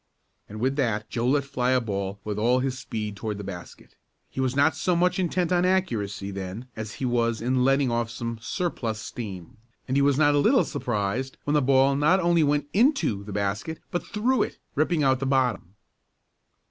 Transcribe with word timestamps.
And 0.49 0.59
with 0.59 0.77
that 0.77 1.11
Joe 1.11 1.27
let 1.27 1.43
fly 1.43 1.69
a 1.73 1.79
ball 1.79 2.19
with 2.23 2.39
all 2.39 2.57
his 2.57 2.75
speed 2.75 3.15
toward 3.15 3.37
the 3.37 3.43
basket. 3.43 3.93
He 4.31 4.41
was 4.41 4.55
not 4.55 4.75
so 4.75 4.95
much 4.95 5.19
intent 5.19 5.51
on 5.51 5.63
accuracy 5.63 6.31
then 6.31 6.65
as 6.75 6.93
he 6.93 7.05
was 7.05 7.39
in 7.39 7.63
letting 7.63 7.91
off 7.91 8.09
some 8.09 8.39
surplus 8.41 8.99
"steam," 8.99 9.57
and 9.87 9.95
he 9.95 10.01
was 10.01 10.17
not 10.17 10.33
a 10.33 10.39
little 10.39 10.63
surprised 10.63 11.37
when 11.43 11.53
the 11.53 11.61
ball 11.61 11.95
not 11.95 12.19
only 12.19 12.41
went 12.43 12.67
into 12.73 13.23
the 13.23 13.31
basket 13.31 13.79
but 13.91 14.03
through 14.03 14.41
it, 14.41 14.57
ripping 14.73 15.03
out 15.03 15.19
the 15.19 15.27
bottom. 15.27 15.75